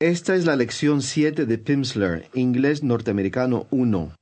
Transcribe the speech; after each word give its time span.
Esta 0.00 0.34
es 0.36 0.44
la 0.44 0.54
lección 0.56 1.02
7 1.02 1.44
de 1.46 1.58
Pimsleur, 1.58 2.24
inglés 2.34 2.82
norteamericano 2.82 3.66
1. 3.70 4.12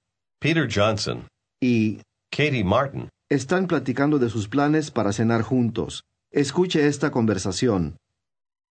Peter 0.41 0.67
Johnson, 0.71 1.29
Y 1.61 2.01
Katie 2.31 2.65
Martin. 2.65 3.09
están 3.31 3.67
platicando 3.67 4.19
de 4.19 4.31
sus 4.31 4.49
planes 4.49 4.91
para 4.91 5.13
cenar 5.13 5.43
juntos. 5.43 6.03
Escuche 6.33 6.87
esta 6.87 7.11
conversación. 7.11 7.97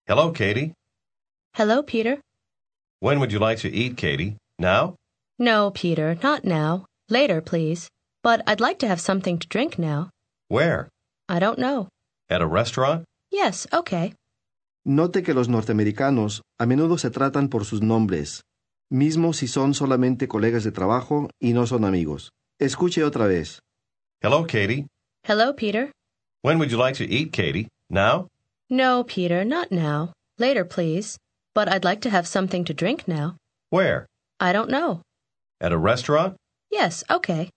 Hello, 0.06 0.32
Katie. 0.32 0.72
Hello, 1.54 1.82
Peter. 1.84 2.20
When 3.00 3.18
would 3.20 3.30
you 3.30 3.38
like 3.38 3.60
to 3.62 3.68
eat, 3.68 3.96
Katie? 3.96 4.36
Now? 4.58 4.96
No, 5.38 5.70
Peter, 5.72 6.16
not 6.22 6.44
now. 6.44 6.86
Later, 7.08 7.40
please. 7.40 7.88
But 8.22 8.42
I'd 8.48 8.60
like 8.60 8.78
to 8.80 8.88
have 8.88 9.00
something 9.00 9.38
to 9.38 9.46
drink 9.48 9.78
now. 9.78 10.10
Where? 10.48 10.88
I 11.28 11.38
don't 11.38 11.58
know. 11.58 11.88
At 12.30 12.40
a 12.42 12.46
restaurant? 12.46 13.04
Yes, 13.30 13.66
okay. 13.72 14.14
Note 14.88 15.24
que 15.24 15.34
los 15.34 15.48
norteamericanos 15.48 16.42
a 16.60 16.64
menudo 16.66 16.96
se 16.96 17.10
tratan 17.10 17.48
por 17.48 17.64
sus 17.64 17.82
nombres, 17.82 18.44
mismo 18.88 19.32
si 19.32 19.48
son 19.48 19.74
solamente 19.74 20.28
colegas 20.28 20.62
de 20.62 20.70
trabajo 20.70 21.28
y 21.40 21.54
no 21.54 21.66
son 21.66 21.84
amigos. 21.84 22.30
Escuche 22.60 23.02
otra 23.02 23.26
vez. 23.26 23.58
Hello, 24.22 24.46
Katie. 24.46 24.86
Hello, 25.24 25.56
Peter. 25.56 25.90
When 26.42 26.60
would 26.60 26.70
you 26.70 26.78
like 26.78 26.96
to 26.98 27.04
eat, 27.04 27.32
Katie? 27.32 27.66
Now? 27.90 28.28
No, 28.70 29.02
Peter, 29.02 29.44
not 29.44 29.72
now. 29.72 30.12
Later, 30.38 30.64
please. 30.64 31.18
But 31.52 31.68
I'd 31.68 31.84
like 31.84 32.02
to 32.02 32.10
have 32.10 32.28
something 32.28 32.64
to 32.66 32.72
drink 32.72 33.08
now. 33.08 33.34
Where? 33.70 34.06
I 34.38 34.52
don't 34.52 34.70
know. 34.70 35.02
At 35.60 35.72
a 35.72 35.78
restaurant? 35.78 36.36
Yes, 36.70 37.02
okay. 37.10 37.50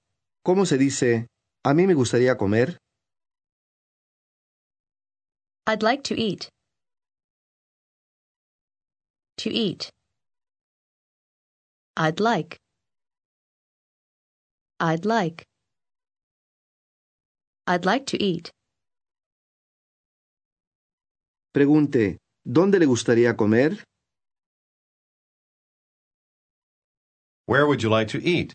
¿Cómo 0.44 0.66
se 0.66 0.80
dice? 0.80 1.28
A 1.64 1.76
mí 1.76 1.86
me 1.86 1.94
gustaría 1.94 2.36
comer. 2.38 2.78
I'd 5.68 5.84
like 5.84 6.02
to 6.06 6.16
eat. 6.20 6.50
To 9.40 9.50
eat. 9.50 9.90
I'd 11.96 12.20
like. 12.20 12.60
I'd 14.82 15.06
like. 15.06 15.46
I'd 17.66 17.86
like 17.86 18.06
to 18.08 18.22
eat. 18.22 18.52
Pregunte, 21.54 22.18
¿dónde 22.46 22.80
le 22.80 22.86
gustaría 22.86 23.38
comer? 23.38 23.82
Where 27.46 27.66
would 27.66 27.82
you 27.82 27.90
like 27.90 28.10
to 28.10 28.20
eat? 28.22 28.54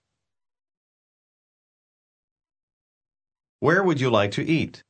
Where 3.61 3.83
would 3.83 4.01
you 4.01 4.11
like 4.11 4.33
to 4.33 4.43
eat? 4.43 4.83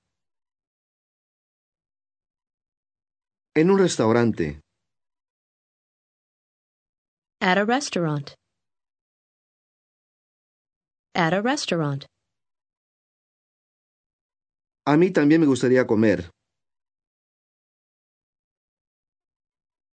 En 3.55 3.71
un 3.71 3.79
restaurante. 3.79 4.64
At 7.41 7.59
a 7.59 7.65
restaurant. 7.65 8.35
At 11.15 11.33
a 11.33 11.41
restaurant. 11.43 12.07
A 14.87 14.97
mí 14.97 15.11
también 15.13 15.41
me 15.41 15.47
gustaría 15.47 15.87
comer. 15.87 16.31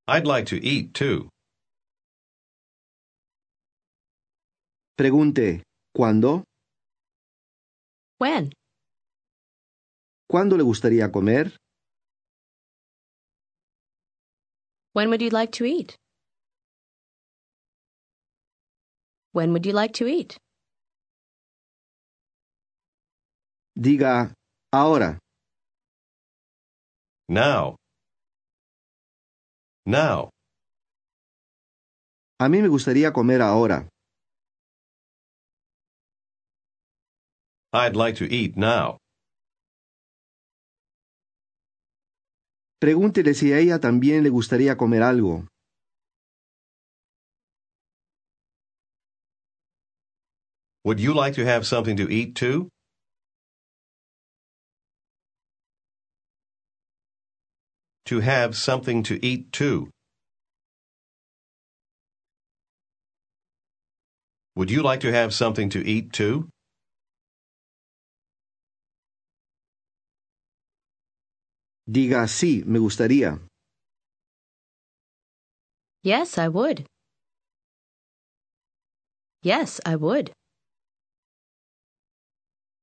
I'd 0.08 0.26
like 0.28 0.46
to 0.48 0.58
eat, 0.58 0.94
too. 0.94 1.30
Pregunte, 4.98 5.64
¿cuándo? 5.96 6.44
When? 8.20 8.52
¿Cuándo 10.30 10.58
le 10.58 10.64
gustaría 10.64 11.12
comer? 11.12 11.56
When 14.94 15.10
would 15.10 15.22
you 15.22 15.30
like 15.30 15.52
to 15.54 15.66
eat? 15.66 15.96
When 19.34 19.54
would 19.54 19.66
you 19.66 19.72
like 19.74 19.94
to 19.94 20.08
eat? 20.08 20.38
Diga, 23.78 24.34
ahora. 24.74 25.18
Now. 27.30 27.78
Now. 29.86 30.30
A 32.40 32.50
mí 32.50 32.62
me 32.62 32.68
gustaría 32.68 33.14
comer 33.14 33.42
ahora. 33.42 33.88
I'd 37.74 37.96
like 37.96 38.18
to 38.18 38.26
eat 38.26 38.58
now. 38.58 38.98
Pregúntele 42.82 43.34
si 43.34 43.54
a 43.54 43.60
ella 43.60 43.80
también 43.80 44.24
le 44.24 44.30
gustaría 44.30 44.76
comer 44.76 45.04
algo. 45.04 45.48
Would 50.84 51.00
you 51.00 51.14
like 51.14 51.36
to 51.36 51.46
have 51.46 51.68
something 51.68 51.96
to 51.98 52.12
eat, 52.12 52.36
too? 52.36 52.68
To 58.06 58.20
have 58.20 58.58
something 58.58 59.04
to 59.04 59.24
eat, 59.24 59.52
too. 59.52 59.90
Would 64.56 64.72
you 64.72 64.82
like 64.82 65.02
to 65.02 65.12
have 65.14 65.34
something 65.34 65.70
to 65.70 65.86
eat, 65.86 66.12
too? 66.14 66.50
Diga, 71.88 72.28
sí, 72.28 72.66
me 72.66 72.80
gustaría. 72.80 73.40
Yes, 76.04 76.38
I 76.38 76.48
would. 76.48 76.86
Yes, 79.44 79.80
I 79.86 79.96
would. 79.96 80.32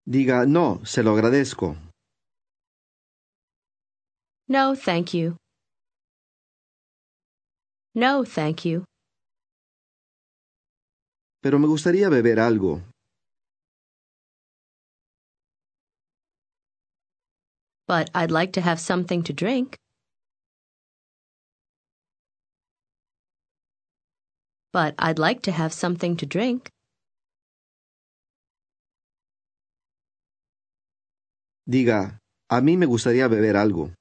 Diga, 0.09 0.47
no, 0.47 0.81
se 0.87 1.03
lo 1.03 1.13
agradezco. 1.13 1.77
No, 4.49 4.75
thank 4.75 5.13
you. 5.13 5.37
No, 7.95 8.25
thank 8.25 8.65
you. 8.65 8.85
Pero 11.43 11.59
me 11.59 11.67
gustaría 11.67 12.09
beber 12.09 12.41
algo. 12.41 12.81
But 17.87 18.09
I'd 18.15 18.31
like 18.31 18.53
to 18.55 18.63
have 18.63 18.81
something 18.81 19.23
to 19.25 19.35
drink. 19.35 19.77
But 24.73 24.95
I'd 24.99 25.19
like 25.19 25.43
to 25.43 25.53
have 25.53 25.75
something 25.75 26.17
to 26.17 26.25
drink. 26.25 26.71
Diga, 31.69 32.19
a 32.49 32.61
mí 32.63 32.79
me 32.79 32.87
gustaría 32.87 33.29
beber 33.29 33.55
algo. 33.57 33.93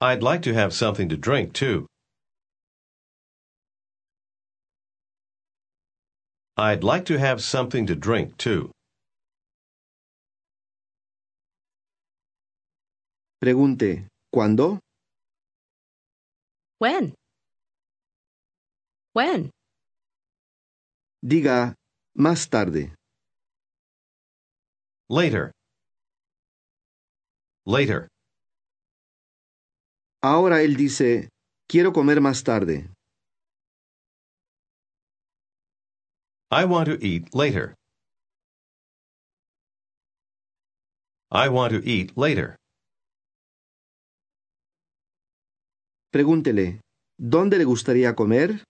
I'd 0.00 0.22
like 0.22 0.42
to 0.42 0.54
have 0.54 0.72
something 0.72 1.10
to 1.10 1.16
drink, 1.16 1.52
too. 1.52 1.86
I'd 6.56 6.82
like 6.82 7.04
to 7.06 7.18
have 7.18 7.42
something 7.42 7.86
to 7.86 7.94
drink, 7.94 8.38
too. 8.38 8.70
Pregunte, 13.42 14.08
¿cuándo? 14.34 14.78
When? 16.78 17.12
When? 19.12 19.50
Diga, 21.22 21.74
más 22.14 22.48
tarde. 22.48 22.94
Later. 25.08 25.50
Later. 27.66 28.08
Ahora 30.22 30.62
él 30.62 30.76
dice, 30.76 31.28
quiero 31.68 31.92
comer 31.92 32.20
más 32.20 32.44
tarde. 32.44 32.90
I 36.50 36.64
want 36.64 36.88
to 36.88 36.96
eat 37.04 37.34
later. 37.34 37.74
I 41.30 41.48
want 41.48 41.72
to 41.72 41.80
eat 41.84 42.16
later. 42.16 42.56
Pregúntele, 46.12 46.80
¿dónde 47.18 47.58
le 47.58 47.64
gustaría 47.64 48.14
comer? 48.14 48.62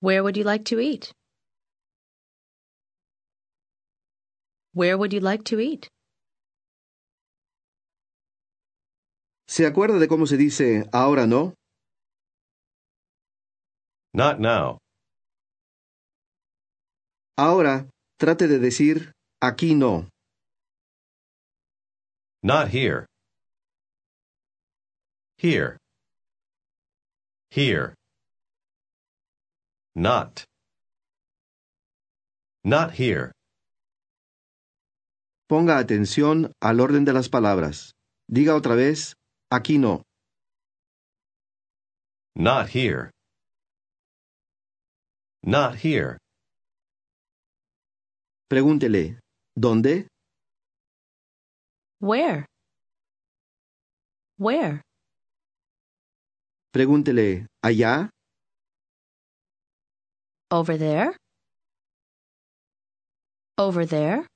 Where 0.00 0.22
would 0.22 0.36
you 0.36 0.44
like 0.44 0.64
to 0.66 0.80
eat? 0.80 1.12
Where 4.72 4.96
would 4.96 5.12
you 5.12 5.20
like 5.20 5.44
to 5.44 5.60
eat? 5.60 5.88
¿Se 9.46 9.66
acuerda 9.66 9.98
de 9.98 10.08
cómo 10.08 10.26
se 10.26 10.36
dice 10.36 10.88
ahora 10.92 11.26
no? 11.26 11.54
Not 14.14 14.40
now. 14.40 14.78
Ahora 17.36 17.86
trate 18.18 18.48
de 18.48 18.58
decir 18.58 19.12
aquí 19.42 19.74
no. 19.76 20.08
Not 22.42 22.68
here. 22.68 23.06
Here. 25.36 25.76
Here. 27.50 27.94
Not. 29.94 30.44
Not 32.64 32.92
here. 32.92 33.32
Ponga 35.48 35.78
atención 35.78 36.52
al 36.62 36.80
orden 36.80 37.04
de 37.04 37.12
las 37.12 37.28
palabras. 37.28 37.92
Diga 38.28 38.54
otra 38.54 38.76
vez, 38.76 39.14
aquí 39.50 39.78
no. 39.78 40.02
Not 42.36 42.68
here. 42.68 43.10
Not 45.42 45.74
here. 45.84 46.18
Pregúntele, 48.48 49.18
¿dónde? 49.56 50.06
Where? 52.00 52.46
Where? 54.38 54.82
Pregúntele, 56.72 57.46
¿allá? 57.62 58.10
Over 60.52 60.76
there? 60.76 61.14
Over 63.56 63.86
there? 63.86 64.26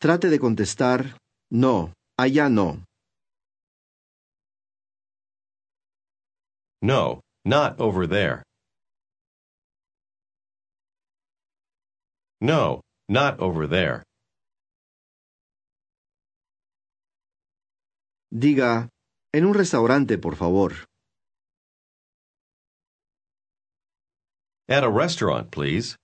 Trate 0.00 0.30
de 0.30 0.38
contestar, 0.38 1.16
no, 1.50 1.92
allá 2.16 2.48
no. 2.48 2.84
No, 6.80 7.20
not 7.44 7.80
over 7.80 8.06
there. 8.06 8.42
No, 12.40 12.82
not 13.08 13.40
over 13.40 13.66
there. 13.66 14.02
Diga, 18.30 18.88
en 19.32 19.44
un 19.44 19.54
restaurante, 19.54 20.18
por 20.18 20.36
favor. 20.36 20.72
At 24.68 24.84
a 24.84 24.88
restaurant, 24.90 25.50
please. 25.50 25.96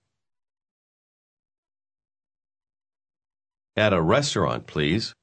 At 3.75 3.93
a 3.93 4.01
restaurant, 4.01 4.67
please. 4.67 5.13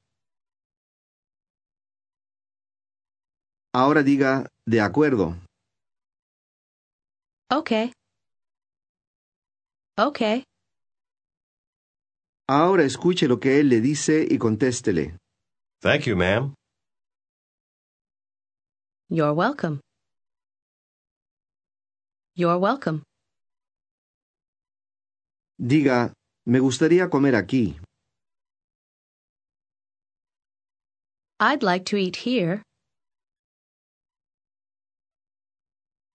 Ahora 3.73 4.03
diga, 4.03 4.47
de 4.67 4.77
acuerdo. 4.81 5.35
Okay. 7.51 7.91
Okay. 9.99 10.43
Ahora 12.49 12.83
escuche 12.83 13.27
lo 13.27 13.39
que 13.39 13.59
él 13.59 13.69
le 13.69 13.81
dice 13.81 14.25
y 14.29 14.37
contéstele. 14.37 15.17
Thank 15.81 16.07
you, 16.07 16.15
ma'am. 16.15 16.53
You're 19.09 19.33
welcome. 19.33 19.79
You're 22.35 22.57
welcome. 22.57 23.03
Diga, 25.59 26.13
me 26.45 26.59
gustaría 26.59 27.09
comer 27.09 27.35
aquí. 27.35 27.79
I'd 31.39 31.63
like 31.63 31.85
to 31.85 31.97
eat 31.97 32.17
here. 32.17 32.61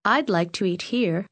I'd 0.05 0.29
like 0.29 0.51
to 0.53 0.65
eat 0.65 0.83
here. 0.91 1.25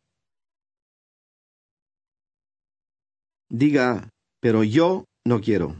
Diga, 3.51 4.07
pero 4.41 4.61
yo 4.61 5.05
no 5.25 5.39
quiero. 5.39 5.75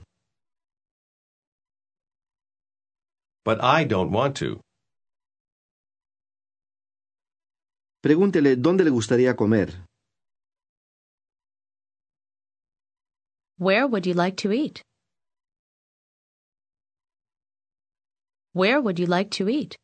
But 3.44 3.62
I 3.64 3.86
don't 3.86 4.12
want 4.12 4.36
to. 4.38 4.60
Pregúntele 8.04 8.56
dónde 8.56 8.84
le 8.84 8.90
gustaría 8.92 9.36
comer. 9.36 9.86
Where 13.62 13.86
would 13.86 14.08
you 14.08 14.16
like 14.16 14.38
to 14.38 14.52
eat? 14.52 14.82
Where 18.54 18.82
would 18.82 18.98
you 18.98 19.06
like 19.06 19.30
to 19.38 19.50
eat? 19.50 19.76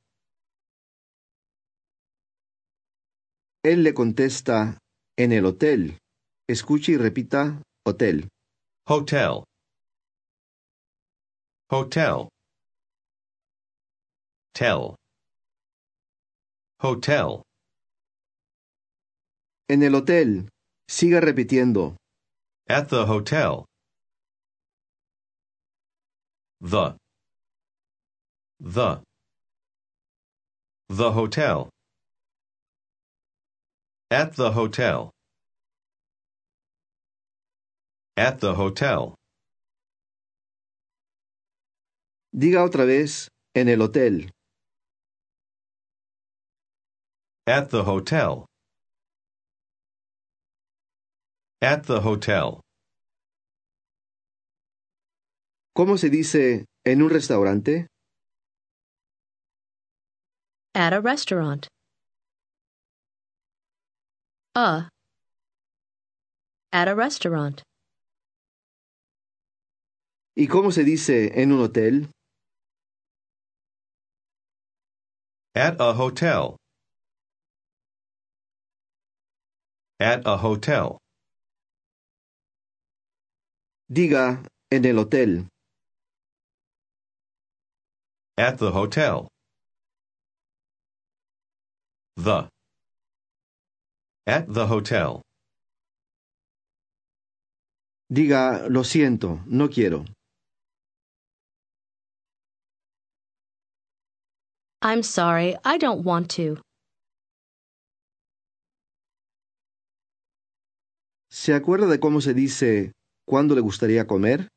Él 3.63 3.83
le 3.83 3.94
contesta, 3.94 4.79
en 5.15 5.31
el 5.31 5.45
hotel. 5.45 5.95
Escuche 6.50 6.94
y 6.94 6.97
repita, 6.97 7.62
hotel. 7.85 8.27
Hotel. 8.88 9.44
Hotel. 11.69 12.30
Tell. 14.56 14.95
Hotel. 16.80 17.44
En 19.69 19.83
el 19.83 19.94
hotel. 19.94 20.50
Siga 20.89 21.21
repitiendo. 21.21 21.95
At 22.69 22.89
the 22.89 23.05
hotel. 23.05 23.65
The. 26.59 26.95
The. 28.59 29.01
The 30.89 31.11
hotel. 31.11 31.69
At 34.11 34.33
the 34.35 34.51
hotel. 34.51 35.11
At 38.17 38.41
the 38.41 38.55
hotel. 38.55 39.15
Diga 42.35 42.63
otra 42.63 42.85
vez, 42.85 43.30
en 43.56 43.69
el 43.69 43.80
hotel. 43.80 44.30
At 47.45 47.69
the 47.69 47.83
hotel. 47.83 48.46
At 51.61 51.87
the 51.87 52.02
hotel. 52.02 52.61
¿Cómo 55.76 55.97
se 55.97 56.09
dice 56.09 56.66
en 56.85 57.02
un 57.02 57.09
restaurante? 57.09 57.87
At 60.76 60.94
a 60.94 61.02
restaurant. 61.02 61.68
A. 64.56 64.90
At 66.71 66.87
a 66.87 66.94
restaurant. 66.94 67.64
¿Y 70.35 70.47
cómo 70.47 70.71
se 70.71 70.83
dice 70.83 71.42
en 71.42 71.52
un 71.52 71.61
hotel? 71.61 72.11
At 75.56 75.81
a 75.81 75.94
hotel. 75.94 76.56
At 79.99 80.21
a 80.28 80.37
hotel. 80.37 80.99
Diga, 83.89 84.44
en 84.69 84.83
el 84.83 84.97
hotel. 84.99 85.47
At 88.37 88.57
the 88.59 88.71
hotel. 88.71 89.29
The. 92.17 92.49
At 94.27 94.53
the 94.53 94.67
hotel. 94.67 95.21
Diga, 98.11 98.67
lo 98.69 98.83
siento, 98.83 99.41
no 99.45 99.69
quiero. 99.69 100.06
I'm 104.81 105.01
sorry, 105.01 105.56
I 105.63 105.77
don't 105.77 106.03
want 106.03 106.29
to. 106.35 106.61
¿Se 111.31 111.53
acuerda 111.53 111.87
de 111.87 111.99
cómo 111.99 112.19
se 112.19 112.33
dice 112.33 112.91
cuándo 113.27 113.55
le 113.55 113.61
gustaría 113.61 114.07
comer? 114.07 114.47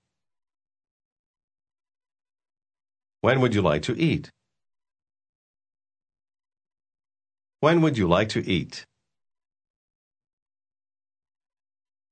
When 3.23 3.41
would 3.41 3.55
you 3.55 3.63
like 3.63 3.83
to 3.83 3.95
eat? 3.99 4.31
When 7.61 7.83
would 7.83 7.99
you 7.99 8.09
like 8.09 8.31
to 8.31 8.41
eat? 8.41 8.85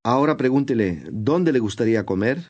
Ahora 0.05 0.37
pregúntele, 0.37 1.05
¿dónde 1.11 1.53
le 1.53 1.61
gustaría 1.61 2.05
comer? 2.05 2.49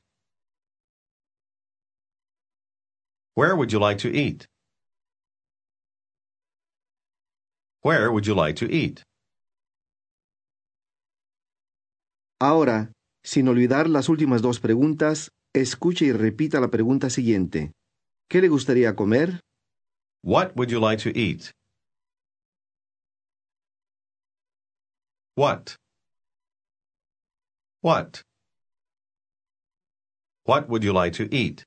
Where 3.35 3.55
would 3.55 3.73
you 3.73 3.79
like 3.79 3.99
to 3.99 4.09
eat? 4.09 4.47
Where 7.83 8.11
would 8.11 8.27
you 8.27 8.35
like 8.35 8.57
to 8.57 8.67
eat? 8.67 9.03
Ahora, 12.41 12.93
sin 13.23 13.49
olvidar 13.49 13.89
las 13.89 14.09
últimas 14.09 14.43
dos 14.43 14.61
preguntas, 14.61 15.31
escuche 15.55 16.07
y 16.07 16.13
repita 16.13 16.61
la 16.61 16.69
pregunta 16.69 17.11
siguiente. 17.11 17.73
¿Qué 18.29 18.41
le 18.41 18.49
gustaría 18.49 18.95
comer? 18.95 19.41
What 20.23 20.53
would 20.57 20.71
you 20.71 20.81
like 20.81 21.03
to 21.03 21.11
eat? 21.19 21.51
What? 25.37 25.77
What? 27.83 28.23
What 30.45 30.69
would 30.69 30.83
you 30.83 30.93
like 30.93 31.17
to 31.17 31.25
eat? 31.35 31.63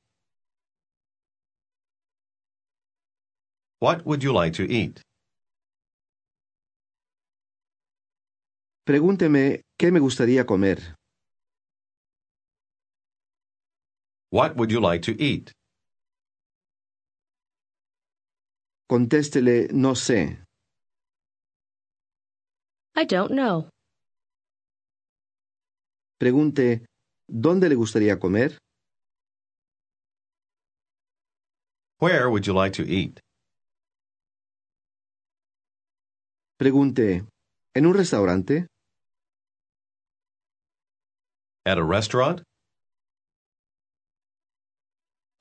What 3.80 4.06
would 4.06 4.22
you 4.24 4.34
like 4.34 4.56
to 4.58 4.64
eat? 4.64 5.02
Pregúnteme 8.86 9.62
qué 9.80 9.92
me 9.92 10.00
gustaría 10.00 10.46
comer. 10.46 10.96
What 14.32 14.56
would 14.56 14.72
you 14.72 14.80
like 14.80 15.02
to 15.04 15.22
eat? 15.22 15.52
Contéstele 18.90 19.72
no 19.74 19.94
sé. 19.94 20.38
I 22.96 23.04
don't 23.06 23.32
know. 23.32 23.70
Pregunte 26.18 26.86
¿dónde 27.28 27.68
le 27.68 27.76
gustaría 27.76 28.20
comer? 28.20 28.58
Where 32.00 32.30
would 32.30 32.46
you 32.48 32.54
like 32.54 32.74
to 32.74 32.84
eat? 32.84 33.20
Pregunte 36.58 37.26
¿en 37.76 37.86
un 37.86 37.94
restaurante? 37.94 38.68
At 41.66 41.78
a 41.78 41.84
restaurant? 41.84 42.44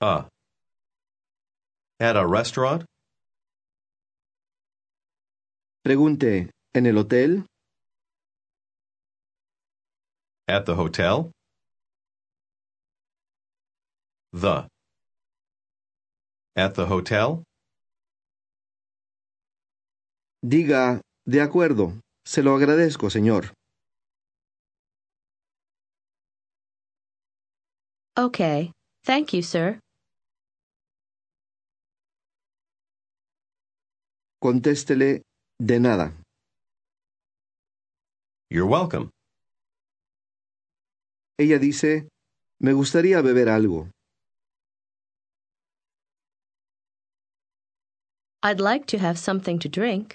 Ah. 0.03 0.29
At 2.01 2.17
a 2.17 2.27
restaurant? 2.27 2.85
Pregunte 5.85 6.49
¿en 6.75 6.87
el 6.87 6.97
hotel? 6.97 7.45
At 10.49 10.65
the 10.65 10.75
hotel? 10.75 11.31
The. 14.33 14.69
At 16.57 16.75
the 16.77 16.87
hotel? 16.87 17.45
Diga 20.43 21.01
de 21.27 21.41
acuerdo. 21.43 22.01
Se 22.25 22.43
lo 22.43 22.55
agradezco, 22.57 23.11
señor. 23.11 23.53
Okay. 28.17 28.73
Thank 29.05 29.33
you, 29.35 29.43
sir. 29.43 29.79
Contéstele 34.43 35.21
de 35.59 35.79
nada. 35.79 36.15
You're 38.49 38.67
welcome. 38.67 39.11
Ella 41.39 41.59
dice, 41.59 42.09
me 42.59 42.73
gustaría 42.73 43.21
beber 43.23 43.49
algo. 43.51 43.91
I'd 48.43 48.61
like 48.61 48.87
to 48.87 48.99
have 48.99 49.19
something 49.19 49.59
to 49.59 49.69
drink. 49.69 50.15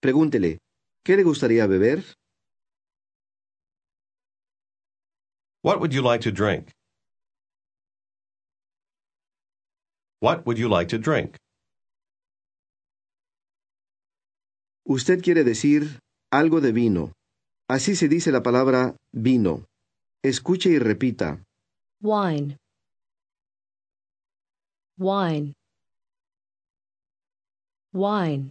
Pregúntele, 0.00 0.56
¿qué 1.04 1.16
le 1.16 1.22
gustaría 1.22 1.66
beber? 1.66 2.02
What 5.62 5.80
would 5.80 5.92
you 5.92 6.00
like 6.00 6.22
to 6.22 6.32
drink? 6.32 6.72
What 10.20 10.46
would 10.46 10.58
you 10.58 10.68
like 10.68 10.88
to 10.88 10.98
drink? 10.98 11.36
Usted 14.88 15.22
quiere 15.22 15.44
decir 15.44 16.00
algo 16.32 16.60
de 16.60 16.72
vino. 16.72 17.12
Así 17.68 17.96
se 17.96 18.08
dice 18.08 18.32
la 18.32 18.42
palabra 18.42 18.96
vino. 19.12 19.64
Escuche 20.24 20.70
y 20.70 20.78
repita. 20.78 21.42
Wine. 22.00 22.56
Wine. 24.98 25.52
Wine. 27.92 28.50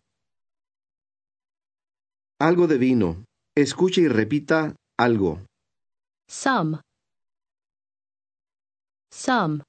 Algo 2.39 2.67
de 2.67 2.77
vino. 2.77 3.25
Escuche 3.57 4.01
y 4.01 4.07
repita 4.07 4.75
algo. 4.99 5.39
Some. 6.29 6.81
Some. 9.11 9.63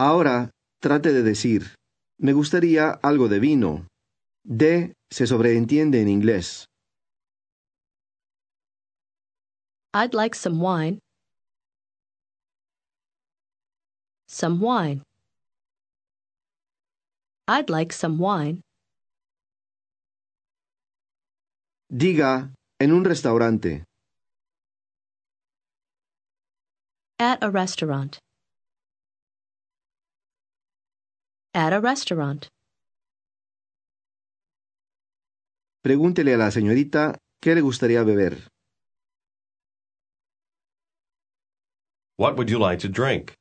Ahora 0.00 0.48
trate 0.80 1.12
de 1.12 1.22
decir, 1.22 1.74
me 2.18 2.32
gustaría 2.32 2.88
algo 3.02 3.28
de 3.28 3.38
vino. 3.38 3.86
De 4.42 4.94
se 5.10 5.26
sobreentiende 5.26 6.00
en 6.00 6.08
inglés. 6.08 6.64
I'd 9.92 10.14
like 10.14 10.34
some 10.34 10.58
wine. 10.58 11.00
Some 14.26 14.58
wine. 14.62 15.02
I'd 17.46 17.68
like 17.68 17.92
some 17.92 18.16
wine. 18.18 18.62
Diga, 21.90 22.54
en 22.80 22.92
un 22.92 23.04
restaurante. 23.04 23.84
At 27.18 27.44
a 27.44 27.50
restaurant. 27.50 28.18
At 31.52 31.72
a 31.72 31.80
restaurant. 31.80 32.46
Pregúntele 35.82 36.34
a 36.34 36.36
la 36.36 36.50
señorita 36.52 37.18
qué 37.42 37.56
le 37.56 37.60
gustaría 37.60 38.04
beber. 38.04 38.46
What 42.18 42.36
would 42.36 42.50
you 42.50 42.60
like 42.60 42.78
to 42.82 42.88
drink? 42.88 43.34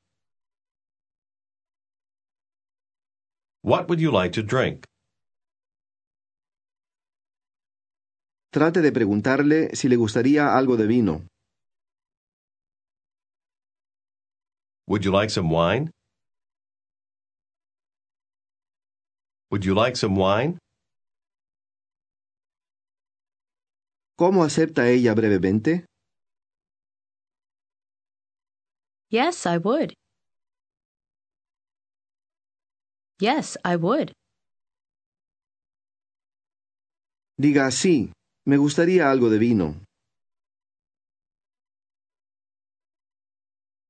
What 3.61 3.89
would 3.89 3.99
you 4.01 4.09
like 4.11 4.31
to 4.33 4.41
drink? 4.41 4.85
Trate 8.51 8.81
de 8.81 8.91
preguntarle 8.91 9.75
si 9.75 9.87
le 9.87 9.97
gustaría 9.97 10.57
algo 10.57 10.77
de 10.77 10.87
vino. 10.87 11.27
Would 14.87 15.05
you 15.05 15.11
like 15.11 15.29
some 15.29 15.51
wine? 15.51 15.91
Would 19.51 19.65
you 19.65 19.73
like 19.73 19.95
some 19.95 20.15
wine? 20.15 20.59
¿Cómo 24.17 24.43
acepta 24.43 24.87
ella 24.89 25.15
brevemente? 25.15 25.85
Yes, 29.09 29.45
I 29.47 29.57
would. 29.57 29.93
Yes, 33.19 33.57
I 33.65 33.75
would. 33.75 34.11
Diga 37.37 37.71
sí, 37.71 38.11
me 38.45 38.57
gustaría 38.57 39.09
algo 39.09 39.29
de 39.29 39.39
vino. 39.39 39.75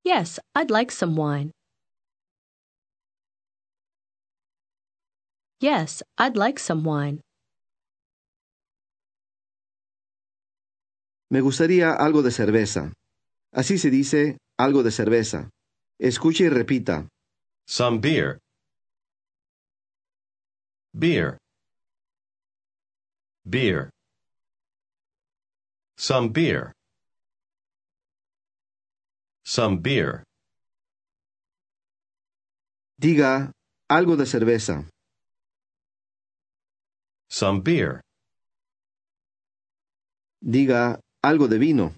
Yes, 0.04 0.40
I'd 0.54 0.70
like 0.70 0.90
some 0.90 1.16
wine. 1.16 1.50
Yes, 5.60 6.02
I'd 6.16 6.38
like 6.38 6.58
some 6.58 6.84
wine. 6.84 7.20
Me 11.30 11.40
gustaría 11.42 11.92
algo 11.92 12.22
de 12.22 12.30
cerveza. 12.30 12.94
Así 13.52 13.76
se 13.76 13.90
dice 13.90 14.38
algo 14.58 14.82
de 14.82 14.90
cerveza. 14.90 15.50
Escuche 16.00 16.44
y 16.44 16.48
repita. 16.48 17.08
Some 17.68 17.98
beer. 18.00 18.38
Beer. 20.94 21.36
Beer. 23.44 23.90
Some 25.98 26.30
beer. 26.30 26.72
Some 29.44 29.76
beer. 29.82 30.24
Diga 32.98 33.52
algo 33.90 34.16
de 34.16 34.24
cerveza. 34.24 34.88
Some 37.30 37.60
beer. 37.60 38.00
Diga 40.42 40.98
algo 41.24 41.48
de 41.48 41.58
vino. 41.58 41.94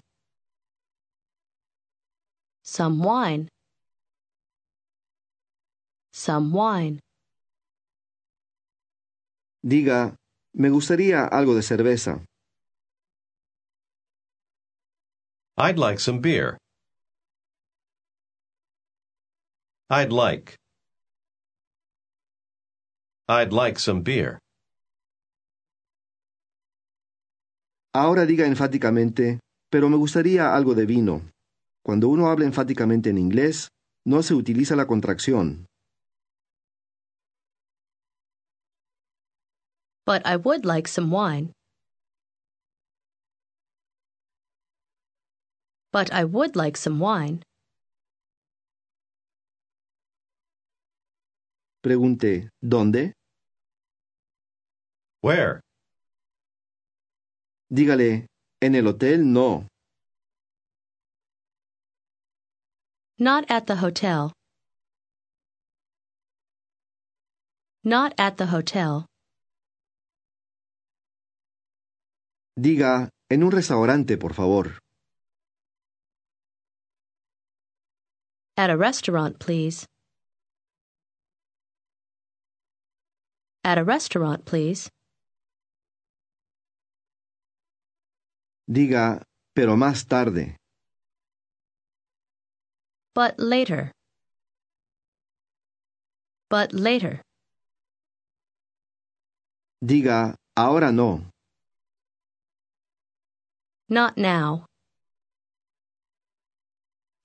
Some 2.61 2.99
wine. 3.01 3.49
Some 6.11 6.53
wine. 6.53 6.99
Diga, 9.65 10.15
me 10.53 10.69
gustaría 10.69 11.27
algo 11.31 11.55
de 11.55 11.61
cerveza. 11.61 12.23
I'd 15.57 15.79
like 15.79 15.99
some 15.99 16.19
beer. 16.19 16.57
I'd 19.89 20.11
like. 20.11 20.55
I'd 23.27 23.51
like 23.51 23.79
some 23.79 24.03
beer. 24.03 24.42
Ahora 27.95 28.25
diga 28.25 28.47
enfáticamente, 28.47 29.39
pero 29.69 29.87
me 29.87 29.97
gustaría 29.97 30.55
algo 30.55 30.73
de 30.73 30.87
vino. 30.87 31.29
Cuando 31.85 32.09
uno 32.09 32.27
habla 32.27 32.45
enfáticamente 32.45 33.11
en 33.11 33.19
inglés, 33.19 33.67
no 34.03 34.23
se 34.23 34.33
utiliza 34.33 34.75
la 34.75 34.87
contracción. 34.87 35.67
But 40.05 40.25
I 40.25 40.37
would 40.37 40.65
like 40.65 40.87
some 40.87 41.11
wine. 41.11 41.53
But 45.91 46.11
I 46.11 46.23
would 46.23 46.55
like 46.55 46.75
some 46.75 46.99
wine. 46.99 47.43
Pregunte, 51.83 52.49
¿dónde? 52.59 53.13
Where? 55.21 55.62
Dígale, 57.73 58.27
en 58.61 58.75
el 58.75 58.85
hotel 58.85 59.23
no. 59.33 59.67
Not 63.17 63.45
at 63.49 63.65
the 63.65 63.77
hotel. 63.77 64.31
Not 67.83 68.13
at 68.19 68.37
the 68.37 68.45
hotel. 68.45 69.07
Diga, 72.59 73.09
en 73.31 73.41
un 73.41 73.49
restaurante, 73.51 74.17
por 74.17 74.33
favor. 74.35 74.77
At 78.55 78.69
a 78.69 78.77
restaurant, 78.77 79.39
please. 79.39 79.87
At 83.63 83.79
a 83.79 83.83
restaurant, 83.83 84.45
please. 84.45 84.89
Diga, 88.67 89.21
pero 89.53 89.75
más 89.75 90.07
tarde. 90.07 90.55
But 93.13 93.35
later. 93.37 93.91
But 96.49 96.73
later. 96.73 97.21
Diga, 99.83 100.35
ahora 100.55 100.91
no. 100.91 101.29
Not 103.89 104.17
now. 104.17 104.65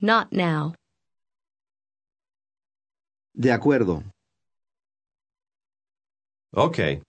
Not 0.01 0.33
now. 0.33 0.75
De 3.35 3.53
acuerdo. 3.53 4.03
Okay. 6.53 7.01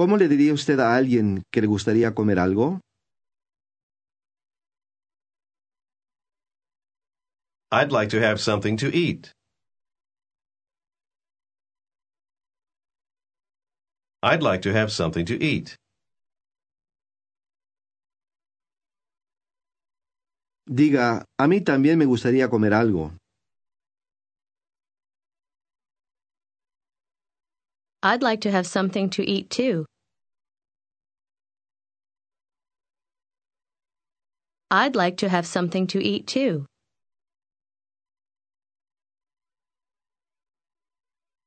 ¿Cómo 0.00 0.16
le 0.16 0.28
diría 0.28 0.54
usted 0.54 0.80
a 0.80 0.96
alguien 0.96 1.42
que 1.52 1.60
le 1.60 1.66
gustaría 1.66 2.14
comer 2.14 2.38
algo? 2.38 2.80
I'd 7.70 7.92
like 7.92 8.08
to 8.16 8.18
have 8.18 8.40
something 8.40 8.78
to 8.78 8.86
eat. 8.86 9.30
I'd 14.22 14.42
like 14.42 14.62
to 14.62 14.72
have 14.72 14.90
something 14.90 15.26
to 15.26 15.34
eat. 15.34 15.76
Diga, 20.66 21.26
a 21.38 21.46
mí 21.46 21.60
también 21.60 21.98
me 21.98 22.06
gustaría 22.06 22.48
comer 22.48 22.72
algo. 22.72 23.12
I'd 28.02 28.22
like 28.22 28.40
to 28.40 28.50
have 28.50 28.66
something 28.66 29.10
to 29.10 29.22
eat 29.22 29.50
too. 29.50 29.89
I'd 34.72 34.94
like 34.94 35.16
to 35.16 35.28
have 35.28 35.48
something 35.48 35.88
to 35.88 35.98
eat 36.00 36.28
too. 36.28 36.64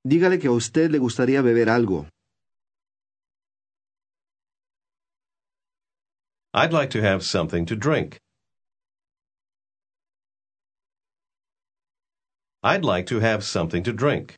Dígale 0.06 0.40
que 0.40 0.50
a 0.50 0.52
usted 0.52 0.92
le 0.92 1.00
gustaría 1.00 1.42
beber 1.42 1.70
algo. 1.70 2.08
I'd 6.54 6.74
like 6.74 6.90
to 6.92 7.02
have 7.02 7.24
something 7.24 7.66
to 7.68 7.78
drink. 7.78 8.18
I'd 12.62 12.84
like 12.84 13.08
to 13.08 13.22
have 13.22 13.46
something 13.46 13.84
to 13.84 13.94
drink. 13.94 14.36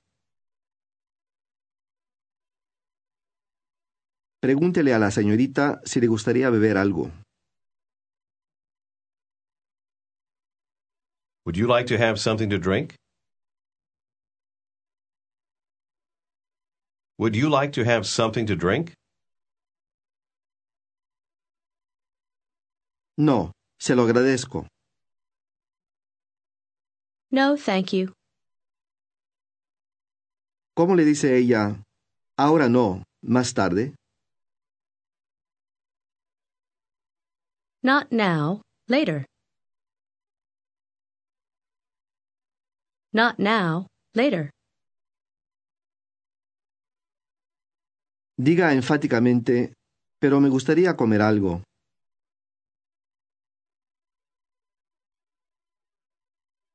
Pregúntele 4.42 4.94
a 4.94 5.00
la 5.00 5.10
señorita 5.10 5.82
si 5.86 6.00
le 6.00 6.08
gustaría 6.08 6.52
beber 6.52 6.78
algo. 6.78 7.12
Would 11.46 11.58
you 11.58 11.68
like 11.68 11.86
to 11.88 11.98
have 11.98 12.20
something 12.20 12.50
to 12.50 12.58
drink? 12.58 12.96
Would 17.20 17.36
you 17.36 17.50
like 17.50 17.72
to 17.74 17.84
have 17.86 18.08
something 18.08 18.48
to 18.48 18.56
drink? 18.56 18.94
No, 23.18 23.52
se 23.80 23.94
lo 23.94 24.08
agradezco. 24.08 24.66
No, 27.32 27.56
thank 27.56 27.94
you. 27.94 28.12
¿Cómo 30.76 30.96
le 30.96 31.06
dice 31.06 31.38
ella? 31.38 31.80
Ahora 32.38 32.68
no, 32.70 33.04
más 33.24 33.54
tarde. 33.54 33.94
Not 37.84 38.12
now, 38.12 38.62
later. 38.90 39.26
Not 43.16 43.40
now, 43.40 43.88
later. 44.14 44.50
Diga 48.38 48.74
enfáticamente, 48.74 49.72
pero 50.20 50.42
me 50.42 50.50
gustaría 50.50 50.98
comer 50.98 51.22
algo. 51.22 51.64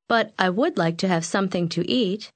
But 0.09 0.33
I 0.39 0.49
would 0.49 0.79
like 0.79 0.97
to 0.97 1.07
have 1.07 1.23
something 1.23 1.69
to 1.69 1.87
eat. 1.87 2.31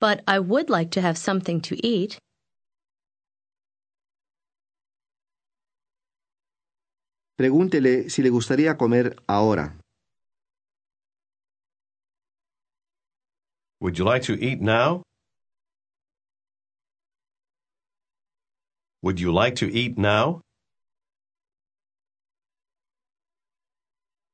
But 0.00 0.22
I 0.28 0.38
would 0.38 0.68
like 0.68 0.90
to 0.90 1.00
have 1.00 1.16
something 1.16 1.62
to 1.62 1.76
eat. 1.82 2.18
Pregúntele 7.42 8.08
si 8.08 8.22
le 8.22 8.30
gustaría 8.30 8.76
comer 8.76 9.16
ahora. 9.26 9.76
Would 13.80 13.98
you 13.98 14.04
like 14.04 14.22
to 14.26 14.34
eat 14.34 14.60
now? 14.60 15.02
Would 19.02 19.18
you 19.18 19.32
like 19.32 19.56
to 19.56 19.66
eat 19.66 19.98
now? 19.98 20.42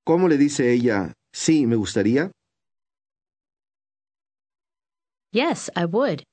¿Cómo 0.05 0.29
le 0.29 0.37
dice 0.37 0.71
ella? 0.71 1.14
Sí, 1.33 1.66
me 1.66 1.77
gustaría. 1.77 2.31
Yes, 5.33 5.71
I 5.75 5.87
would. 5.87 6.25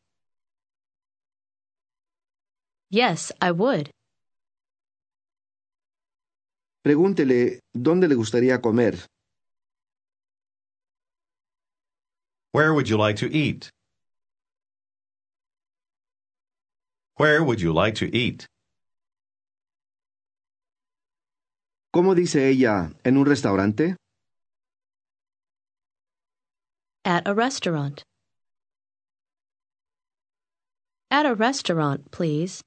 Yes, 2.90 3.32
I 3.40 3.52
would. 3.52 3.92
Pregúntele 6.86 7.62
dónde 7.74 8.08
le 8.08 8.14
gustaría 8.14 8.62
comer. 8.62 8.94
Where 12.52 12.76
would 12.76 12.88
you 12.88 12.96
like 12.96 13.18
to 13.18 13.26
eat? 13.26 13.72
Where 17.18 17.44
would 17.44 17.60
you 17.60 17.74
like 17.74 17.96
to 17.96 18.06
eat? 18.16 18.46
¿Cómo 21.92 22.14
dice 22.14 22.50
ella? 22.50 22.92
¿En 23.04 23.18
un 23.18 23.26
restaurante? 23.26 23.96
At 27.04 27.28
a 27.28 27.34
restaurant. 27.34 28.04
At 31.10 31.26
a 31.26 31.34
restaurant, 31.34 32.12
please. 32.12 32.62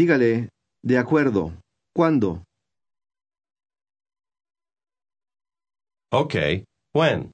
Dígale, 0.00 0.50
de 0.82 0.98
acuerdo. 0.98 1.54
¿Cuándo? 1.94 2.44
Okay, 6.12 6.64
when? 6.92 7.30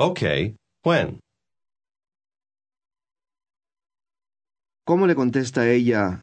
Okay, 0.00 0.56
when? 0.82 1.20
¿Cómo 4.86 5.06
le 5.06 5.14
contesta 5.14 5.68
ella? 5.68 6.22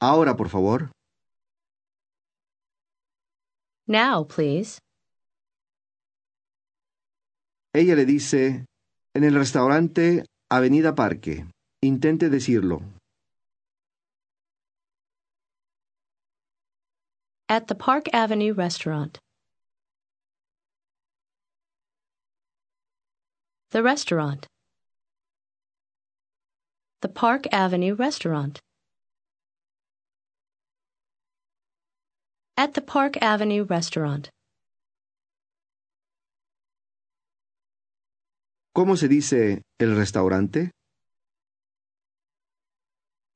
Ahora, 0.00 0.34
por 0.34 0.48
favor. 0.48 0.92
Now, 3.86 4.26
please. 4.26 4.78
Ella 7.74 7.94
le 7.96 8.06
dice, 8.06 8.64
en 9.12 9.24
el 9.24 9.34
restaurante 9.34 10.24
Avenida 10.50 10.94
Parque. 10.94 11.44
Intente 11.84 12.30
decirlo. 12.30 12.80
At 17.46 17.66
the 17.68 17.74
Park 17.74 18.06
Avenue 18.14 18.54
restaurant. 18.54 19.18
The 23.72 23.82
restaurant. 23.82 24.46
The 27.02 27.10
Park 27.10 27.46
Avenue 27.52 27.94
restaurant. 27.94 28.60
At 32.56 32.72
the 32.72 32.80
Park 32.80 33.18
Avenue 33.20 33.64
restaurant. 33.64 34.30
¿Cómo 38.74 38.96
se 38.96 39.06
dice 39.08 39.60
el 39.78 39.94
restaurante? 39.96 40.70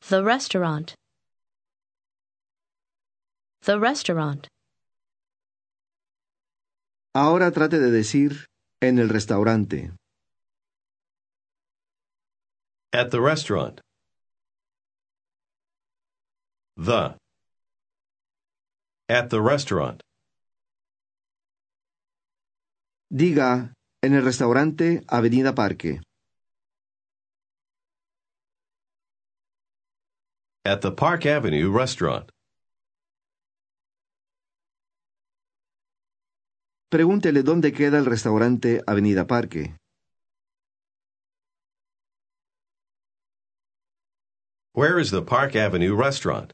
The 0.00 0.22
restaurant. 0.22 0.94
The 3.62 3.78
restaurant. 3.78 4.46
Ahora 7.14 7.50
trate 7.50 7.78
de 7.78 7.90
decir 7.90 8.46
en 8.80 8.98
el 8.98 9.08
restaurante. 9.08 9.90
At 12.92 13.10
the 13.10 13.20
restaurant. 13.20 13.80
The. 16.76 17.16
At 19.08 19.28
the 19.30 19.42
restaurant. 19.42 20.00
Diga 23.12 23.72
en 24.02 24.14
el 24.14 24.22
restaurante 24.22 25.02
Avenida 25.08 25.54
Parque. 25.54 26.00
At 30.68 30.82
the 30.82 30.92
Park 30.92 31.24
Avenue 31.24 31.70
restaurant. 31.70 32.30
Pregúntele 36.92 37.42
dónde 37.42 37.72
queda 37.72 37.96
el 37.96 38.04
restaurante 38.04 38.82
Avenida 38.86 39.26
Parque. 39.26 39.72
Where 44.74 44.98
is 44.98 45.10
the 45.10 45.22
Park 45.22 45.56
Avenue 45.56 45.94
restaurant? 45.94 46.52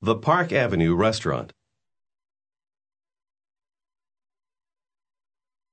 The 0.00 0.16
Park 0.16 0.50
Avenue 0.50 0.94
restaurant. 0.94 1.52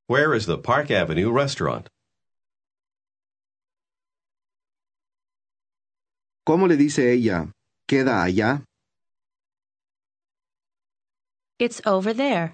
Where 0.07 0.33
is 0.33 0.47
the 0.47 0.57
Park 0.57 0.91
Avenue 0.91 1.31
restaurant? 1.31 1.87
¿Cómo 6.47 6.65
le 6.65 6.77
dice 6.77 7.11
ella? 7.11 7.51
¿Queda 7.89 8.23
allá? 8.23 8.63
It's 11.59 11.81
over 11.85 12.13
there. 12.15 12.53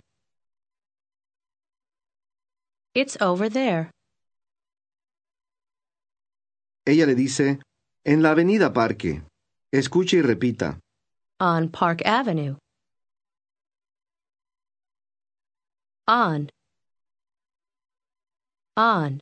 It's 2.95 3.15
over 3.21 3.51
there. 3.51 3.91
Ella 6.87 7.05
le 7.05 7.13
dice, 7.13 7.59
en 8.03 8.23
la 8.23 8.31
Avenida 8.31 8.73
Parque. 8.73 9.21
Escuche 9.71 10.17
y 10.17 10.21
repita. 10.23 10.79
On 11.39 11.69
Park 11.69 12.01
Avenue. 12.03 12.57
On. 16.07 16.49
On. 18.75 19.19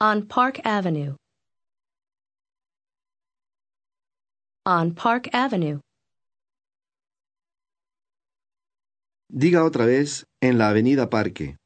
On 0.00 0.26
Park 0.26 0.60
Avenue. 0.64 1.14
On 4.64 4.94
Park 4.94 5.28
Avenue. 5.32 5.80
Diga 9.28 9.64
otra 9.64 9.86
vez 9.86 10.24
en 10.40 10.56
la 10.56 10.68
Avenida 10.68 11.10
Parque. 11.10 11.56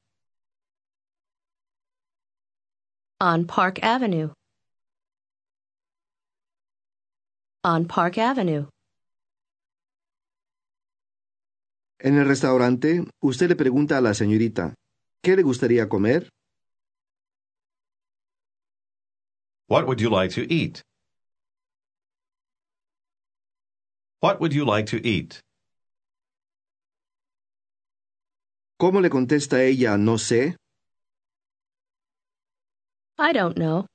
On 3.21 3.45
Park 3.45 3.81
Avenue. 3.83 4.33
On 7.65 7.87
Park 7.87 8.17
Avenue. 8.17 8.67
En 12.01 12.17
el 12.17 12.27
restaurante, 12.27 13.05
usted 13.21 13.49
le 13.51 13.57
pregunta 13.57 13.99
a 13.99 14.01
la 14.01 14.15
señorita, 14.15 14.75
¿qué 15.23 15.37
le 15.37 15.43
gustaría 15.43 15.87
comer? 15.87 16.31
What 19.69 19.85
would 19.87 20.01
you 20.01 20.09
like 20.09 20.33
to 20.35 20.47
eat? 20.49 20.81
What 24.21 24.41
would 24.41 24.53
you 24.55 24.65
like 24.65 24.87
to 24.87 25.07
eat? 25.07 25.41
¿Cómo 28.81 29.01
le 29.01 29.09
contesta 29.11 29.63
ella? 29.63 29.97
No 29.97 30.17
sé. 30.17 30.57
I 33.19 33.33
don't 33.33 33.57
know. 33.57 33.87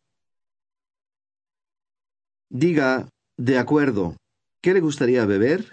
Diga, 2.52 3.08
de 3.38 3.58
acuerdo. 3.58 4.16
¿Qué 4.64 4.74
le 4.74 4.82
gustaría 4.82 5.26
beber? 5.26 5.72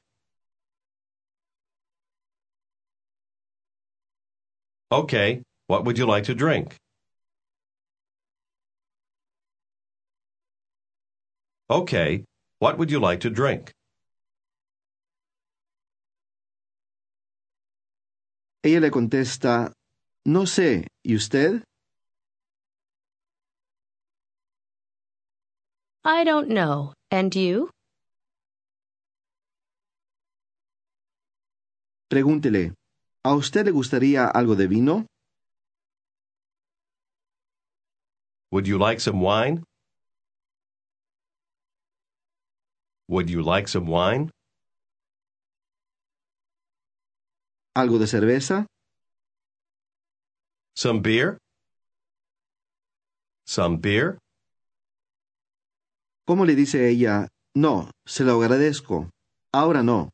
Okay, 4.90 5.42
what 5.66 5.84
would 5.84 5.98
you 5.98 6.06
like 6.06 6.24
to 6.24 6.34
drink? 6.34 6.76
Okay, 11.68 12.24
what 12.60 12.78
would 12.78 12.90
you 12.90 12.98
like 12.98 13.20
to 13.20 13.30
drink? 13.30 13.72
Ella 18.68 18.80
le 18.80 18.90
contesta, 18.90 19.72
no 20.26 20.44
sé. 20.44 20.86
¿Y 21.02 21.16
usted? 21.16 21.62
I 26.04 26.22
don't 26.24 26.48
know. 26.48 26.92
And 27.10 27.34
you? 27.34 27.70
Pregúntele, 32.10 32.74
¿a 33.24 33.34
usted 33.34 33.64
le 33.64 33.70
gustaría 33.70 34.26
algo 34.26 34.54
de 34.54 34.66
vino? 34.66 35.06
Would 38.50 38.66
you 38.66 38.76
like 38.78 39.00
some 39.00 39.22
wine? 39.22 39.64
Would 43.08 43.30
you 43.30 43.40
like 43.42 43.66
some 43.68 43.86
wine? 43.86 44.30
¿Algo 47.78 48.00
de 48.00 48.08
cerveza? 48.08 48.66
Some 50.74 51.00
beer? 51.00 51.38
Some 53.46 53.76
beer? 53.78 54.18
¿Cómo 56.26 56.44
le 56.44 56.56
dice 56.56 56.88
ella? 56.90 57.28
No, 57.54 57.88
se 58.04 58.24
lo 58.24 58.42
agradezco. 58.42 59.10
Ahora 59.52 59.84
no. 59.84 60.10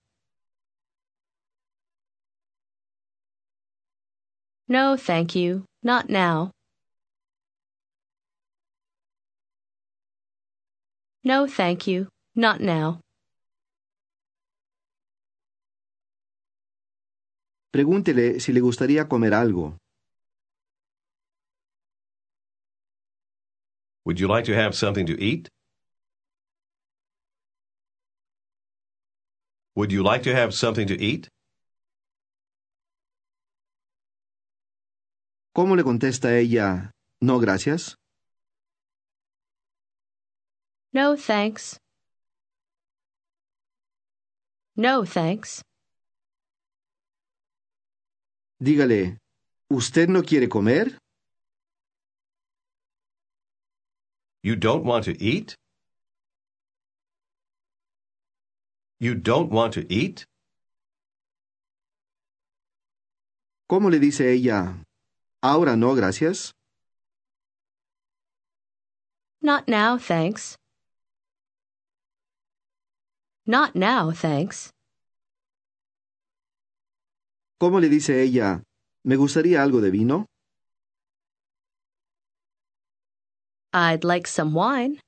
No, 4.69 4.99
thank 4.99 5.35
you. 5.35 5.65
Not 5.83 6.11
now. 6.11 6.51
No, 11.25 11.47
thank 11.47 11.87
you. 11.87 12.09
Not 12.37 12.61
now. 12.61 13.01
Pregúntele 17.75 18.39
si 18.39 18.53
le 18.53 18.61
gustaría 18.61 19.09
comer 19.09 19.35
algo. 19.35 19.77
Would 24.05 24.21
you 24.21 24.29
like 24.29 24.45
to 24.45 24.55
have 24.55 24.77
something 24.77 25.07
to 25.07 25.15
eat? 25.21 25.49
Would 29.75 29.91
you 29.91 30.05
like 30.05 30.23
to 30.23 30.33
have 30.33 30.55
something 30.55 30.87
to 30.87 30.95
eat? 30.95 31.27
¿Cómo 35.53 35.75
le 35.75 35.83
contesta 35.83 36.39
ella? 36.39 36.93
No, 37.21 37.41
gracias. 37.41 37.97
No, 40.93 41.17
thanks. 41.17 41.81
No, 44.77 45.05
thanks. 45.05 45.65
Dígale, 48.65 49.19
¿usted 49.69 50.09
no 50.09 50.23
quiere 50.23 50.49
comer? 50.49 50.97
You 54.43 54.57
don't 54.57 54.87
want 54.87 55.05
to 55.05 55.13
eat? 55.23 55.55
You 58.99 59.17
don't 59.17 59.51
want 59.51 59.75
to 59.75 59.85
eat? 59.93 60.25
¿Cómo 63.69 63.91
le 63.91 63.99
dice 63.99 64.33
ella? 64.33 64.83
Ahora 65.43 65.77
no, 65.77 65.95
gracias. 65.95 66.53
Not 69.43 69.69
now, 69.69 69.99
thanks. 69.99 70.57
Not 73.47 73.75
now, 73.75 74.11
thanks. 74.11 74.74
¿Cómo 77.65 77.81
le 77.81 77.89
dice 77.89 78.23
ella? 78.23 78.63
¿Me 79.05 79.17
gustaría 79.17 79.63
algo 79.63 79.81
de 79.81 79.91
vino? 79.91 80.27
I'd 83.73 84.05
like 84.05 84.29
some 84.29 84.53
wine. 84.53 85.01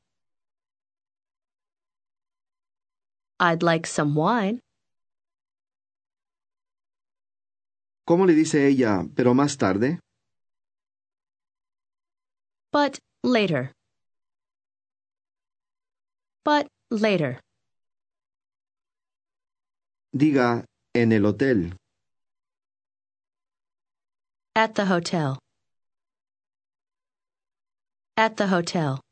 I'd 3.39 3.63
like 3.63 3.87
some 3.87 4.15
wine. 4.19 4.61
¿Cómo 8.07 8.25
le 8.25 8.33
dice 8.33 8.67
ella, 8.67 9.05
pero 9.15 9.35
más 9.35 9.59
tarde? 9.59 10.01
But 12.73 12.99
later. 13.23 13.73
But 16.43 16.69
later. 16.91 17.39
Diga, 20.15 20.65
en 20.95 21.13
el 21.13 21.27
hotel. 21.27 21.77
At 24.57 24.75
the 24.75 24.87
hotel. 24.87 25.39
At 28.17 28.39
the 28.39 28.47
hotel. 28.47 29.03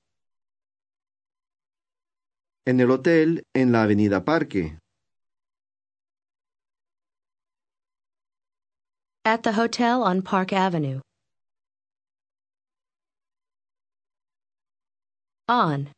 En 2.66 2.80
el 2.80 2.88
hotel 2.88 3.40
en 3.54 3.70
la 3.70 3.84
avenida 3.84 4.24
Parque. 4.24 4.78
At 9.26 9.42
the 9.42 9.52
hotel 9.52 10.02
on 10.02 10.22
Park 10.22 10.54
Avenue. 10.54 11.02
On. 15.46 15.88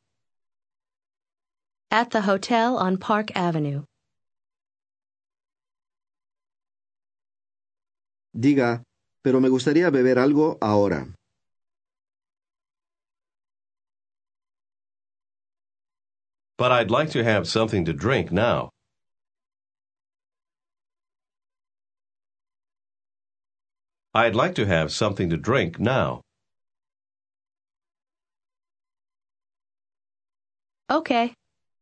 At 1.93 2.11
the 2.11 2.23
hotel 2.23 2.77
on 2.79 2.97
Park 2.97 3.31
Avenue. 3.37 3.85
Diga, 8.37 8.83
pero 9.27 9.41
me 9.41 9.49
gustaría 9.49 9.91
beber 9.91 10.21
algo 10.21 10.57
ahora. 10.61 11.05
But 16.57 16.71
I'd 16.71 16.93
like 16.93 17.11
to 17.11 17.25
have 17.25 17.45
something 17.45 17.85
to 17.87 17.93
drink 17.93 18.31
now. 18.31 18.71
I'd 24.15 24.37
like 24.37 24.55
to 24.63 24.65
have 24.65 24.93
something 24.93 25.29
to 25.31 25.37
drink 25.37 25.81
now. 25.81 26.21
Okay. 30.89 31.35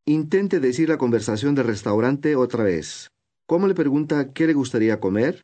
Intente 0.06 0.60
decir 0.60 0.88
la 0.88 0.96
conversación 0.96 1.54
del 1.54 1.66
restaurante 1.66 2.36
otra 2.36 2.64
vez. 2.64 3.08
¿Cómo 3.46 3.68
le 3.68 3.74
pregunta 3.74 4.32
qué 4.32 4.46
le 4.46 4.54
gustaría 4.54 4.98
comer? 4.98 5.42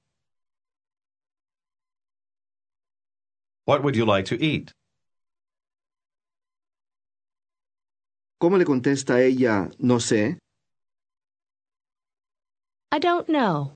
What 3.71 3.85
would 3.85 3.95
you 3.95 4.05
like 4.05 4.25
to 4.31 4.37
eat? 4.43 4.73
¿Cómo 8.43 8.59
le 8.59 8.65
contesta 8.65 9.23
ella? 9.23 9.71
No 9.79 10.01
sé. 10.01 10.39
I 12.91 12.99
don't 12.99 13.29
know. 13.29 13.75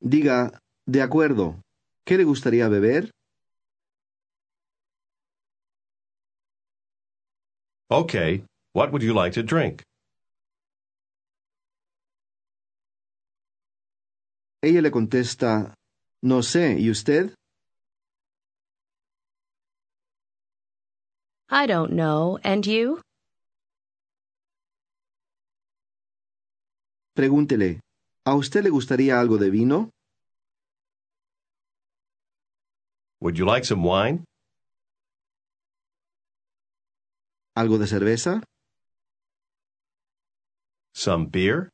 Diga, 0.00 0.58
de 0.86 1.02
acuerdo. 1.02 1.60
¿Qué 2.06 2.16
le 2.16 2.24
gustaría 2.24 2.70
beber? 2.70 3.10
Okay. 7.90 8.46
What 8.72 8.90
would 8.90 9.02
you 9.02 9.12
like 9.12 9.34
to 9.34 9.42
drink? 9.42 9.82
Ella 14.62 14.80
le 14.80 14.90
contesta, 14.90 15.74
no 16.24 16.42
sé, 16.42 16.80
¿y 16.80 16.90
usted? 16.90 17.34
I 21.50 21.66
don't 21.66 21.92
know. 21.92 22.38
And 22.42 22.66
you? 22.66 23.02
Pregúntele, 27.14 27.80
¿a 28.24 28.34
usted 28.34 28.64
le 28.64 28.70
gustaría 28.70 29.20
algo 29.20 29.36
de 29.36 29.50
vino? 29.50 29.90
Would 33.20 33.36
you 33.36 33.44
like 33.44 33.66
some 33.66 33.84
wine? 33.84 34.24
¿Algo 37.54 37.78
de 37.78 37.86
cerveza? 37.86 38.42
Some 40.94 41.26
beer? 41.26 41.68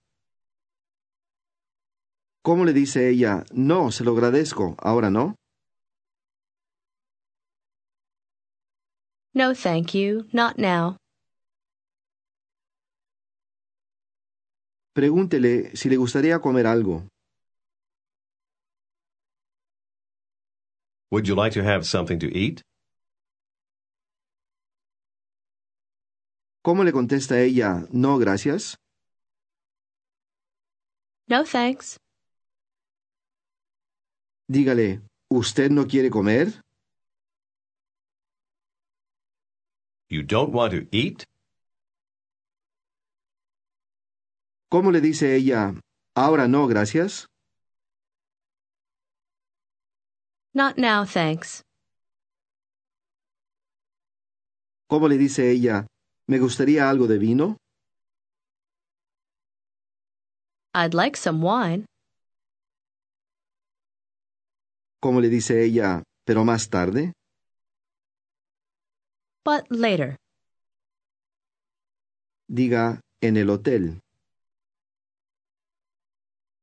¿Cómo 2.43 2.65
le 2.65 2.73
dice 2.73 3.11
ella? 3.11 3.45
No, 3.53 3.91
se 3.93 4.03
lo 4.03 4.13
agradezco, 4.13 4.75
ahora 4.79 5.11
no. 5.11 5.35
No, 9.35 9.55
thank 9.55 9.93
you. 9.95 10.27
Not 10.33 10.57
now. 10.57 10.97
Pregúntele 14.95 15.77
si 15.77 15.89
le 15.89 15.97
gustaría 15.97 16.41
comer 16.41 16.67
algo. 16.67 17.07
Would 21.11 21.27
you 21.27 21.35
like 21.35 21.53
to 21.55 21.63
have 21.63 21.85
something 21.85 22.19
to 22.21 22.27
eat? 22.27 22.63
¿Cómo 26.63 26.85
le 26.85 26.93
contesta 26.93 27.41
ella? 27.41 27.87
No, 27.93 28.19
gracias. 28.19 28.77
No, 31.29 31.45
thanks. 31.45 31.99
Dígale, 34.51 35.01
¿usted 35.31 35.71
no 35.71 35.87
quiere 35.87 36.11
comer? 36.11 36.61
You 40.09 40.25
don't 40.25 40.53
want 40.53 40.73
to 40.73 40.89
eat? 40.91 41.23
¿Cómo 44.69 44.91
le 44.91 45.01
dice 45.01 45.37
ella? 45.37 45.81
Ahora 46.17 46.49
no, 46.49 46.67
gracias. 46.67 47.29
Not 50.53 50.77
now, 50.77 51.05
thanks. 51.05 51.63
¿Cómo 54.89 55.07
le 55.07 55.17
dice 55.17 55.49
ella? 55.53 55.87
¿Me 56.27 56.41
gustaría 56.41 56.91
algo 56.91 57.07
de 57.07 57.19
vino? 57.19 57.57
I'd 60.75 60.93
like 60.93 61.17
some 61.17 61.41
wine. 61.41 61.87
¿Cómo 65.01 65.21
le 65.21 65.29
dice 65.29 65.65
ella? 65.65 66.03
Pero 66.27 66.45
más 66.45 66.69
tarde. 66.69 67.13
But 69.45 69.65
later. 69.71 70.17
Diga, 72.49 73.01
en 73.23 73.37
el 73.39 73.49
hotel. 73.49 74.01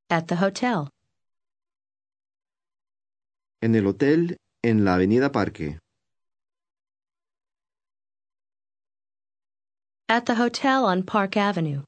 At 0.09 0.27
the 0.27 0.35
hotel. 0.35 0.89
En 3.61 3.73
el 3.73 3.87
hotel 3.87 4.37
en 4.63 4.85
la 4.85 4.93
avenida 4.93 5.31
Parque. 5.31 5.79
At 10.07 10.25
the 10.25 10.35
hotel 10.35 10.85
on 10.85 11.03
Park 11.03 11.35
Avenue. 11.35 11.83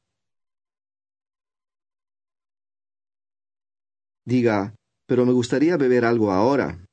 Diga, 4.25 4.73
pero 5.09 5.25
me 5.25 5.33
gustaría 5.33 5.75
beber 5.75 6.05
algo 6.05 6.31
ahora. 6.31 6.85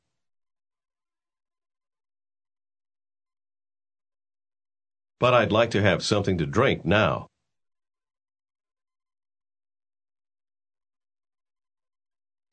But 5.20 5.35
I'd 5.35 5.52
like 5.52 5.70
to 5.72 5.83
have 5.83 6.02
something 6.02 6.38
to 6.38 6.46
drink 6.46 6.85
now. 6.85 7.26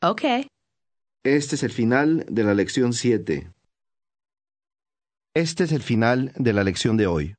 Okay. 0.04 0.48
Este 1.24 1.56
es 1.56 1.64
el 1.64 1.72
final 1.72 2.26
de 2.28 2.44
la 2.44 2.54
lección 2.54 2.92
7. 2.92 3.50
Este 5.34 5.64
es 5.64 5.72
el 5.72 5.82
final 5.82 6.34
de 6.36 6.52
la 6.52 6.66
lección 6.66 6.98
de 6.98 7.08
hoy. 7.08 7.36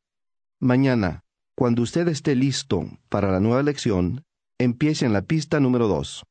Mañana, 0.61 1.21
cuando 1.55 1.83
usted 1.83 2.09
esté 2.09 2.35
listo 2.35 2.87
para 3.11 3.31
la 3.31 3.41
nueva 3.41 3.63
lección, 3.63 4.25
empiece 4.59 5.05
en 5.05 5.13
la 5.13 5.23
pista 5.23 5.61
número 5.61 5.89
2. 5.89 6.25